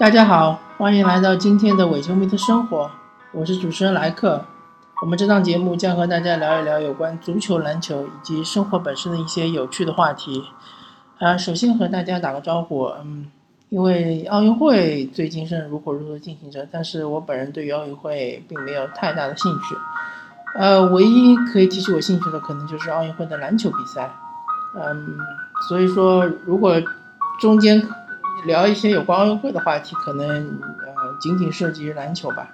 [0.00, 2.90] 大家好，欢迎来到今天的伪球迷的生活，
[3.32, 4.42] 我是主持人莱克。
[5.02, 10.42] 我们这档节目将和大家聊一聊有关足球、篮球以及生活本身的一些有趣的话题。
[11.18, 13.26] 啊，首先和大家打个招呼，嗯，
[13.68, 19.76] 因为奥运会最近是如火如荼进行着，但是我本人对于奥运会并没有太大的兴趣。
[20.54, 24.10] 呃，唯一可以提起我兴趣的，可能就是奥运会的篮球比赛。
[24.74, 25.18] 嗯，
[25.68, 26.80] 所以说，如果
[27.38, 27.86] 中间
[28.44, 32.48] 聊一些有关奥运会的话题，可能呃仅仅涉及篮球吧。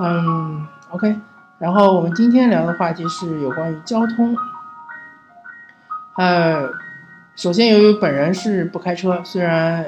[0.00, 1.16] 嗯，OK。
[1.58, 4.36] 然后我们今天聊的话题是有关于交通。
[6.16, 6.68] 呃，
[7.36, 9.84] 首先由于本人是不开车，虽然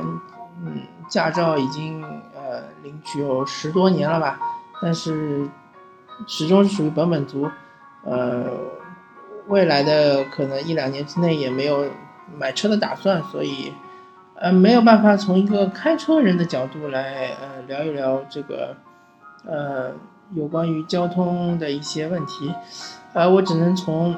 [0.65, 2.03] 嗯驾照已经
[2.35, 4.39] 呃领取有十多年了吧，
[4.81, 5.49] 但是
[6.27, 7.49] 始终是属于本本族。
[8.03, 8.47] 呃，
[9.47, 11.85] 未来的可能一两年之内也没有
[12.37, 13.73] 买车的打算，所以
[14.41, 18.77] 呃没有办法从一个开车人的角度来呃聊一聊这个
[19.47, 19.93] 呃。
[20.33, 22.55] 有关于交通的一些问题，
[23.15, 24.17] 呃，我只能从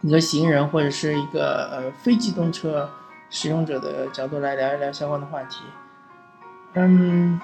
[0.00, 2.88] 一个行人或者是一个呃非机动车
[3.28, 5.58] 使用者的角度来聊一聊相关的话题。
[6.72, 7.38] 嗯，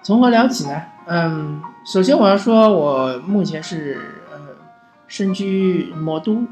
[0.00, 0.80] 从何聊起呢？
[1.04, 4.00] 嗯，首先我要说，我目前是
[4.32, 4.38] 呃
[5.06, 6.42] 身居魔都，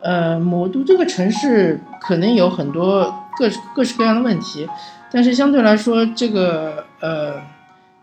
[0.00, 3.04] 呃，魔都这个城市可能有很多
[3.38, 4.68] 各各式各样的问题，
[5.10, 7.34] 但是相对来说，这个呃。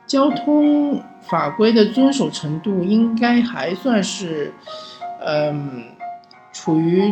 [0.06, 4.54] 交通法规的遵守程度应该还算是，
[5.26, 5.86] 嗯，
[6.52, 7.12] 处于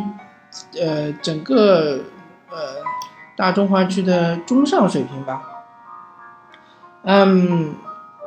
[0.79, 2.01] 呃整个
[2.49, 2.83] 呃
[3.37, 5.41] 大中华区的中上水平吧。
[7.03, 7.73] 嗯，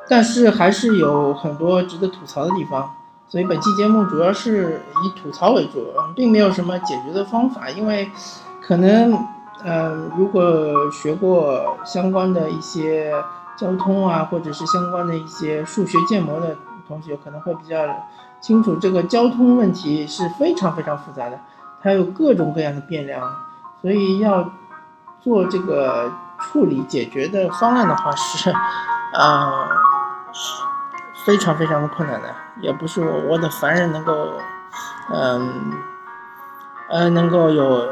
[0.09, 2.91] 但是还是有很多值得吐槽的地方，
[3.29, 8.11] 所以本期节目主要是以吐槽为主，并没有什么解决的方法，因为
[8.61, 9.13] 可能
[9.65, 13.13] 嗯，如果学过相关的一些。
[13.57, 16.57] 交通啊，或者是相关的一些数学建模的
[16.89, 17.77] 同学可能会比较
[18.41, 21.39] 清楚，这个交通问题是非常非常复杂的，
[21.81, 23.23] 它有各种各样的变量，
[23.81, 24.51] 所以要
[25.23, 26.11] 做这个
[26.41, 28.53] 处理解决的方案的话是，
[29.13, 29.69] 呃，
[31.25, 34.41] 非常非常的困难的，也不是我我的凡人能够，
[35.11, 35.73] 嗯，
[36.89, 37.89] 呃，能够有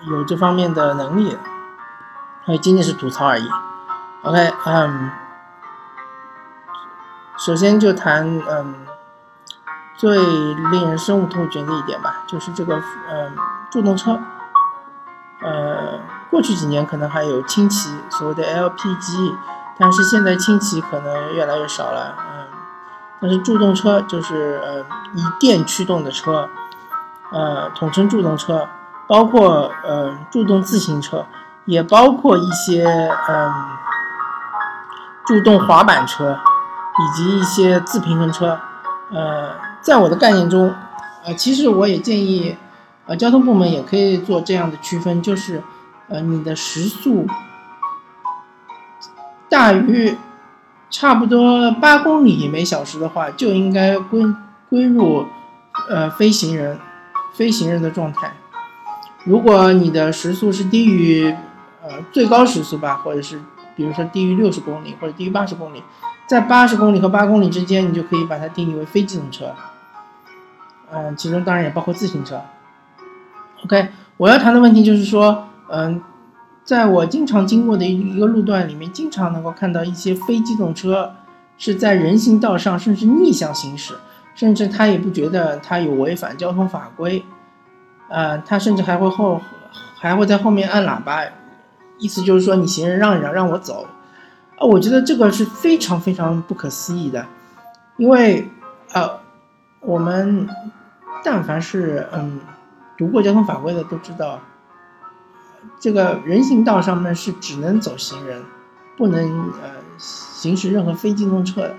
[0.00, 1.36] 有这方面的能力，
[2.46, 3.48] 还仅仅是吐槽而已。
[4.22, 5.10] OK，嗯，
[7.36, 8.74] 首先就谈嗯
[9.96, 12.76] 最令人深恶痛绝的一点吧，就是这个
[13.10, 13.36] 嗯
[13.70, 14.18] 助动车，
[15.42, 16.00] 呃，
[16.30, 19.36] 过去几年可能还有轻骑，所谓的 LPG，
[19.78, 22.41] 但是现在轻骑可能越来越少了，嗯，
[23.22, 24.80] 但是助动车就是呃
[25.14, 26.50] 以电驱动的车，
[27.30, 28.68] 呃，统称助动车，
[29.06, 31.24] 包括呃助动自行车，
[31.64, 32.84] 也包括一些
[33.28, 33.52] 嗯。
[35.24, 36.36] 助动滑板车
[36.98, 38.58] 以及一些自平衡车，
[39.12, 40.74] 呃，在我的概念中，
[41.24, 42.56] 呃，其实我也建议，
[43.06, 45.62] 呃，交通部门也可以做这样的区分，就是，
[46.08, 47.28] 呃，你的时速
[49.48, 50.18] 大于
[50.92, 54.22] 差不多八公里每小时的话，就应该归
[54.70, 55.26] 归入，
[55.88, 56.78] 呃，飞行人，
[57.32, 58.32] 飞行人的状态。
[59.24, 61.34] 如果你的时速是低于，
[61.82, 63.40] 呃，最高时速吧，或者是。
[63.74, 65.82] 比如说低于六十公里或者低于八十公里，
[66.26, 69.46] 在八十公里和八公里之间，你就可以把它定义为非机动车。
[70.92, 72.42] 嗯，其中当然也包括自行车。
[73.64, 73.88] OK，
[74.18, 76.02] 我要谈的问题就是说，嗯，
[76.64, 81.12] 在我经常经过的一一个路段里面，经常能够看到一些非机动车
[81.58, 83.94] 是在人行道上甚至逆向行驶，
[84.34, 87.24] 甚至他也不觉得他有违反交通法规，
[88.08, 89.40] 呃，他甚至还会后
[89.96, 91.24] 还会在后面按喇叭。
[91.98, 93.86] 意思就是说，你行人让一让，让我走，
[94.58, 97.24] 啊，我觉得这个是非常非常不可思议的，
[97.96, 98.48] 因为，
[98.92, 99.08] 呃，
[99.78, 100.48] 我们
[101.22, 102.40] 但凡是嗯
[102.98, 104.40] 读过交通法规的都知道，
[105.78, 108.42] 这个人行道上面是只能走行人，
[108.96, 111.74] 不能呃行驶任何非机动车，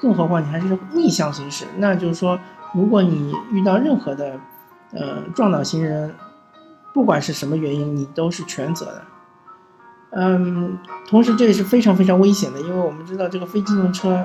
[0.00, 2.38] 更何况你还是逆向行驶，那就是说，
[2.74, 4.38] 如果你遇到任何的
[4.92, 6.14] 呃撞倒行人，
[6.92, 9.02] 不管是什么原因，你都是全责的。
[10.16, 10.78] 嗯，
[11.08, 14.24] 同时这也是非常非常危险的，因为我们知道这个非机动车，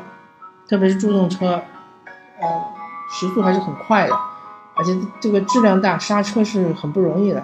[0.67, 2.47] 特别是助动车，呃，
[3.11, 4.13] 时速还是很快的，
[4.75, 7.43] 而且这个质量大，刹车是很不容易的。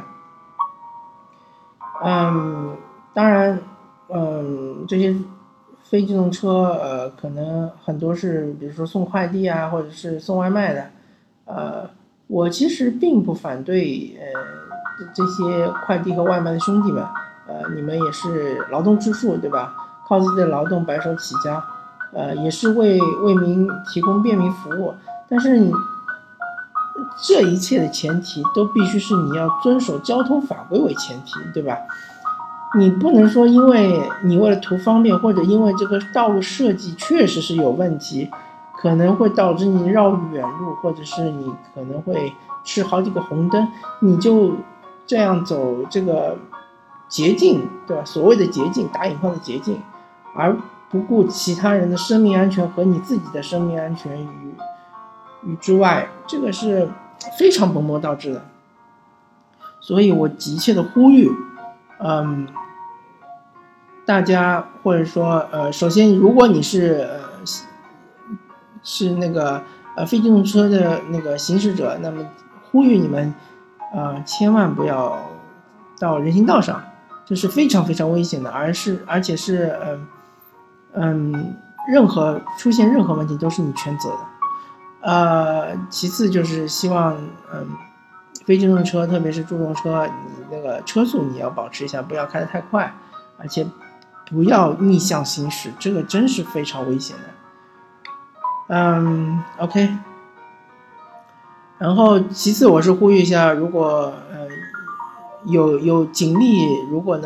[2.08, 2.78] 嗯，
[3.16, 3.60] 当然，
[4.10, 5.16] 嗯，这些
[5.84, 10.86] 非机动车，呃，可能很多是，比如说送快递啊，或者是送外卖的，
[11.46, 11.90] 呃，
[12.28, 17.04] 我其实并不反对，呃，这些快递和外卖的兄弟们。
[17.48, 19.74] 呃，你们也是劳动致富，对吧？
[20.08, 21.64] 靠自己的劳动白手起家，
[22.14, 24.94] 呃，也是为为民提供便民服务。
[25.28, 25.72] 但是你
[27.22, 31.78] 这一切的前提都必须是你要遵守交通法规为前提，对吧？
[32.78, 38.30] 你不能说因为你为了图方便，或者因为这个道路设计确实是有问题，
[38.82, 42.34] 可能会导致你绕远路，或者是你可能会
[42.64, 43.68] 吃好几个红灯，
[44.02, 44.54] 你就
[45.06, 46.38] 这样走这个
[47.08, 48.04] 捷径，对吧？
[48.04, 49.80] 所谓的捷径，打引号的捷径，
[50.36, 50.58] 而
[50.90, 54.56] 不顾其他人的生命安全和你自己的生命安全于于
[55.60, 56.90] 之外，这个是
[57.38, 58.46] 非常本末倒置的。
[59.80, 61.32] 所以我急切的呼吁，
[62.00, 62.48] 嗯。
[64.08, 67.20] 大家或者说呃，首先，如果你是呃
[68.84, 69.64] 是那个
[69.98, 72.24] 呃非机动车的那个行驶者，那么
[72.70, 73.34] 呼吁你们
[73.96, 75.18] 呃千万不要
[75.98, 76.84] 到人行道上，
[77.26, 80.08] 这是非常非常危险的，而是而且是嗯
[80.94, 81.56] 嗯，
[81.88, 84.20] 任何出现任何问题都是你全责的。
[85.06, 87.16] 呃，其次就是希望
[87.54, 87.68] 嗯
[88.46, 92.94] 非机动车，特别是助动车，你那个车速你要保持一下，不要开得太快，
[93.38, 93.66] 而且。
[94.32, 97.24] 不要逆向行驶，这个真是非常危险的。
[98.70, 99.88] 嗯，OK。
[101.78, 104.48] 然后其次，我是呼吁一下，如果呃
[105.46, 107.24] 有有警力，如果能。